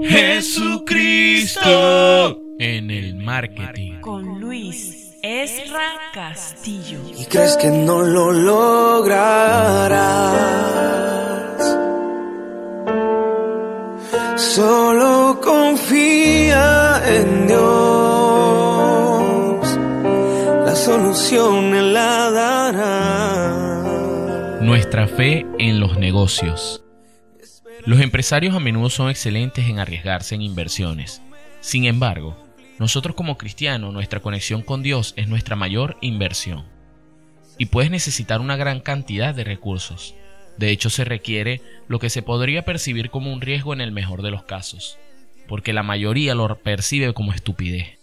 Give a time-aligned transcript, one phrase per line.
[0.00, 1.60] Jesucristo
[2.58, 4.00] en el marketing.
[4.00, 6.98] Con Luis Esra Castillo.
[7.14, 9.12] Y crees que no lo lograrás.
[14.36, 17.60] Solo confía en Dios.
[20.64, 23.82] La solución Él la dará.
[24.62, 26.82] Nuestra fe en los negocios.
[27.84, 31.20] Los empresarios a menudo son excelentes en arriesgarse en inversiones.
[31.60, 32.36] Sin embargo,
[32.78, 36.64] nosotros como cristianos, nuestra conexión con Dios es nuestra mayor inversión.
[37.58, 40.14] Y puedes necesitar una gran cantidad de recursos.
[40.58, 44.22] De hecho, se requiere lo que se podría percibir como un riesgo en el mejor
[44.22, 44.96] de los casos,
[45.48, 47.98] porque la mayoría lo percibe como estupidez.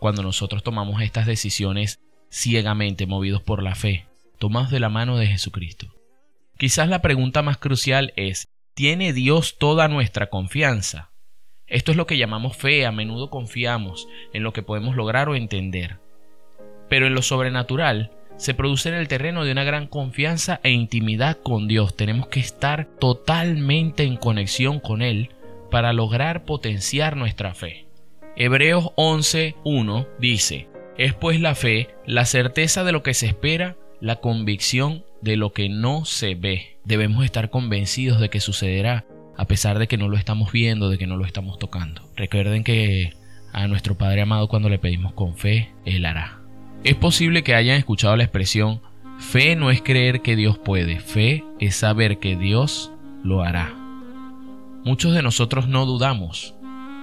[0.00, 4.06] Cuando nosotros tomamos estas decisiones ciegamente movidos por la fe,
[4.38, 5.94] tomados de la mano de Jesucristo.
[6.58, 11.10] Quizás la pregunta más crucial es, ¿Tiene Dios toda nuestra confianza?
[11.66, 15.34] Esto es lo que llamamos fe, a menudo confiamos en lo que podemos lograr o
[15.34, 15.96] entender.
[16.90, 21.38] Pero en lo sobrenatural se produce en el terreno de una gran confianza e intimidad
[21.38, 21.96] con Dios.
[21.96, 25.30] Tenemos que estar totalmente en conexión con Él
[25.70, 27.86] para lograr potenciar nuestra fe.
[28.36, 30.68] Hebreos 11.1 dice,
[30.98, 35.52] es pues la fe, la certeza de lo que se espera, la convicción de lo
[35.52, 36.78] que no se ve.
[36.84, 40.98] Debemos estar convencidos de que sucederá, a pesar de que no lo estamos viendo, de
[40.98, 42.02] que no lo estamos tocando.
[42.16, 43.12] Recuerden que
[43.52, 46.40] a nuestro Padre amado cuando le pedimos con fe, Él hará.
[46.84, 48.80] Es posible que hayan escuchado la expresión,
[49.18, 52.92] fe no es creer que Dios puede, fe es saber que Dios
[53.24, 53.74] lo hará.
[54.84, 56.54] Muchos de nosotros no dudamos,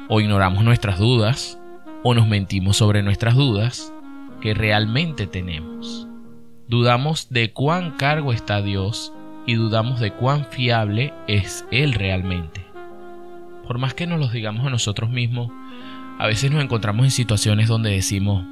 [0.08, 1.60] o ignoramos nuestras dudas,
[2.04, 3.94] o nos mentimos sobre nuestras dudas
[4.42, 6.08] que realmente tenemos.
[6.74, 9.14] Dudamos de cuán cargo está Dios
[9.46, 12.66] y dudamos de cuán fiable es Él realmente.
[13.68, 15.52] Por más que nos lo digamos a nosotros mismos,
[16.18, 18.44] a veces nos encontramos en situaciones donde decimos,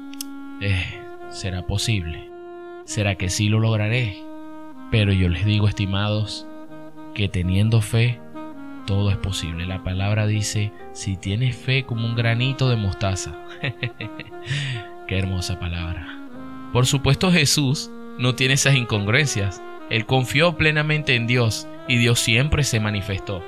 [0.60, 0.84] eh,
[1.30, 2.30] ¿será posible?
[2.84, 4.22] ¿Será que sí lo lograré?
[4.92, 6.46] Pero yo les digo, estimados,
[7.16, 8.20] que teniendo fe,
[8.86, 9.66] todo es posible.
[9.66, 13.34] La palabra dice, si tienes fe como un granito de mostaza.
[15.08, 16.06] Qué hermosa palabra.
[16.72, 19.62] Por supuesto Jesús no tiene esas incongruencias.
[19.90, 23.42] Él confió plenamente en Dios y Dios siempre se manifestó.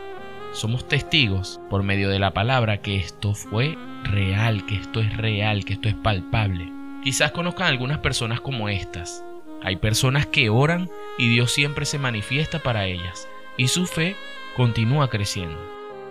[0.52, 5.64] Somos testigos por medio de la palabra que esto fue real, que esto es real,
[5.64, 6.70] que esto es palpable.
[7.02, 9.24] Quizás conozcan algunas personas como estas.
[9.62, 14.16] Hay personas que oran y Dios siempre se manifiesta para ellas y su fe
[14.56, 15.58] continúa creciendo.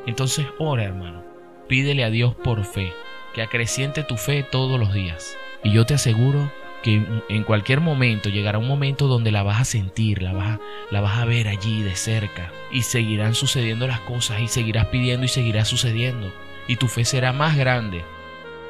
[0.05, 1.23] Entonces ora hermano,
[1.67, 2.91] pídele a Dios por fe,
[3.33, 5.37] que acreciente tu fe todos los días.
[5.63, 6.51] Y yo te aseguro
[6.83, 10.59] que en cualquier momento llegará un momento donde la vas a sentir, la vas
[10.91, 15.25] la vas a ver allí de cerca y seguirán sucediendo las cosas y seguirás pidiendo
[15.25, 16.31] y seguirá sucediendo
[16.67, 18.03] y tu fe será más grande.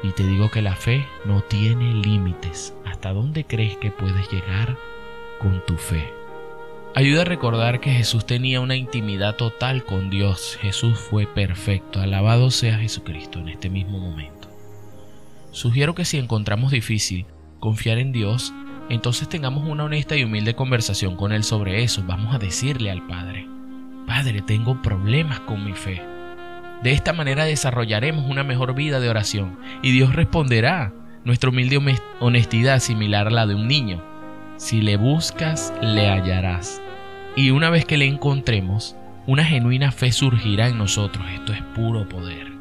[0.02, 2.74] Y te digo que la fe no tiene límites.
[2.84, 4.76] ¿Hasta dónde crees que puedes llegar
[5.38, 6.12] con tu fe?
[6.94, 10.58] Ayuda a recordar que Jesús tenía una intimidad total con Dios.
[10.60, 12.00] Jesús fue perfecto.
[12.00, 14.48] Alabado sea Jesucristo en este mismo momento.
[15.50, 17.26] Sugiero que si encontramos difícil
[17.64, 18.52] confiar en Dios,
[18.90, 22.04] entonces tengamos una honesta y humilde conversación con Él sobre eso.
[22.06, 23.48] Vamos a decirle al Padre,
[24.06, 26.02] Padre, tengo problemas con mi fe.
[26.82, 30.92] De esta manera desarrollaremos una mejor vida de oración y Dios responderá
[31.24, 31.80] nuestra humilde
[32.20, 34.02] honestidad similar a la de un niño.
[34.58, 36.82] Si le buscas, le hallarás.
[37.34, 38.94] Y una vez que le encontremos,
[39.26, 41.24] una genuina fe surgirá en nosotros.
[41.32, 42.52] Esto es puro poder.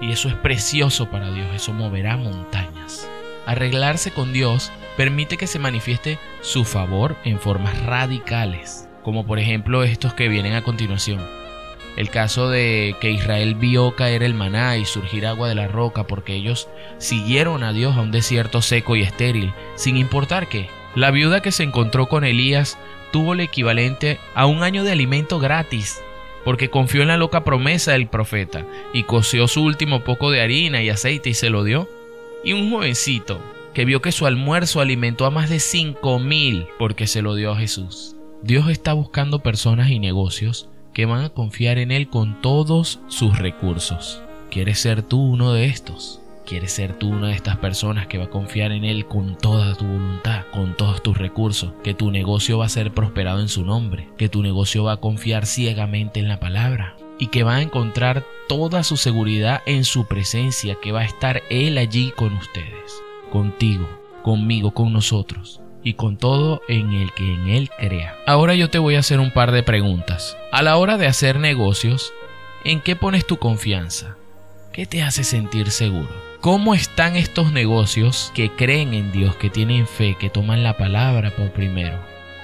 [0.00, 3.10] Y eso es precioso para Dios, eso moverá montañas.
[3.48, 9.84] Arreglarse con Dios permite que se manifieste su favor en formas radicales, como por ejemplo
[9.84, 11.26] estos que vienen a continuación.
[11.96, 16.06] El caso de que Israel vio caer el maná y surgir agua de la roca
[16.06, 20.68] porque ellos siguieron a Dios a un desierto seco y estéril, sin importar qué.
[20.94, 22.78] La viuda que se encontró con Elías
[23.12, 26.02] tuvo el equivalente a un año de alimento gratis,
[26.44, 30.82] porque confió en la loca promesa del profeta y coció su último poco de harina
[30.82, 31.88] y aceite y se lo dio
[32.44, 33.40] y un jovencito
[33.74, 37.52] que vio que su almuerzo alimentó a más de cinco mil porque se lo dio
[37.52, 38.16] a Jesús.
[38.42, 43.38] Dios está buscando personas y negocios que van a confiar en Él con todos sus
[43.38, 44.22] recursos.
[44.50, 46.20] ¿Quieres ser tú uno de estos?
[46.46, 49.74] ¿Quieres ser tú una de estas personas que va a confiar en Él con toda
[49.74, 51.74] tu voluntad, con todos tus recursos?
[51.84, 54.96] Que tu negocio va a ser prosperado en su nombre, que tu negocio va a
[54.96, 60.06] confiar ciegamente en la palabra, y que va a encontrar toda su seguridad en su
[60.06, 63.88] presencia, que va a estar Él allí con ustedes, contigo,
[64.22, 68.16] conmigo, con nosotros y con todo en el que en Él crea.
[68.26, 70.36] Ahora yo te voy a hacer un par de preguntas.
[70.52, 72.12] A la hora de hacer negocios,
[72.64, 74.16] ¿En qué pones tu confianza?
[74.72, 76.10] ¿Qué te hace sentir seguro?
[76.40, 81.30] ¿Cómo están estos negocios que creen en Dios, que tienen fe, que toman la palabra
[81.30, 81.98] por primero?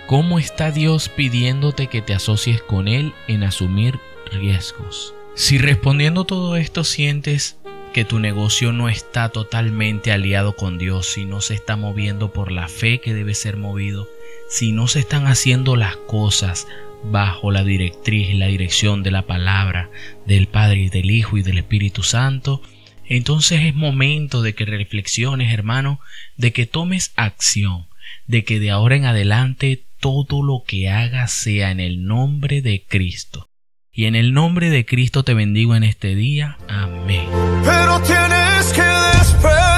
[0.06, 3.98] ¿Cómo está Dios pidiéndote que te asocies con Él en asumir
[4.32, 5.14] riesgos?
[5.34, 7.58] Si respondiendo todo esto sientes
[7.92, 12.50] que tu negocio no está totalmente aliado con Dios, si no se está moviendo por
[12.50, 14.08] la fe que debe ser movido,
[14.48, 16.66] si no se están haciendo las cosas
[17.04, 19.90] bajo la directriz y la dirección de la palabra
[20.26, 22.62] del Padre y del Hijo y del Espíritu Santo,
[23.06, 26.00] entonces es momento de que reflexiones, hermano,
[26.36, 27.86] de que tomes acción,
[28.26, 32.84] de que de ahora en adelante todo lo que hagas sea en el nombre de
[32.86, 33.48] Cristo.
[33.96, 36.58] Y en el nombre de Cristo te bendigo en este día.
[36.68, 37.28] Amén.
[37.64, 39.73] Pero tienes que despertar.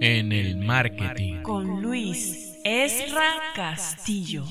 [0.00, 1.42] En el marketing.
[1.42, 4.44] con Luis Esra Castillo.